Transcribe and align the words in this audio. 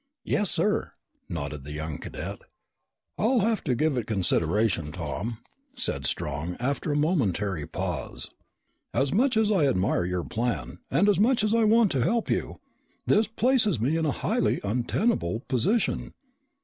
"Yes, 0.23 0.49
sir," 0.49 0.93
nodded 1.29 1.63
the 1.63 1.73
young 1.73 1.99
cadet. 1.99 2.39
"I'll 3.19 3.41
have 3.41 3.63
to 3.65 3.75
give 3.75 3.97
it 3.97 4.07
consideration, 4.07 4.91
Tom," 4.91 5.37
said 5.75 6.07
Strong 6.07 6.57
after 6.59 6.91
a 6.91 6.95
momentary 6.95 7.67
pause. 7.67 8.31
"As 8.95 9.13
much 9.13 9.37
as 9.37 9.51
I 9.51 9.67
admire 9.67 10.05
your 10.05 10.23
plan 10.23 10.79
and 10.89 11.07
as 11.07 11.19
much 11.19 11.43
as 11.43 11.53
I 11.53 11.65
want 11.65 11.91
to 11.91 12.01
help 12.03 12.31
you, 12.31 12.59
this 13.05 13.27
places 13.27 13.79
me 13.79 13.95
in 13.95 14.07
a 14.07 14.11
highly 14.11 14.59
untenable 14.63 15.41
position. 15.41 16.15